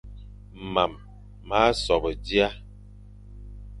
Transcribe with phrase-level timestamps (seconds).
[0.73, 0.93] Mam
[1.47, 2.49] ma sobe dia,